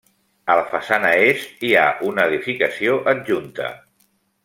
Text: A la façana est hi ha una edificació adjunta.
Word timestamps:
A 0.53 0.53
la 0.59 0.63
façana 0.71 1.11
est 1.27 1.63
hi 1.67 1.71
ha 1.81 1.85
una 2.09 2.25
edificació 2.33 2.97
adjunta. 3.15 3.73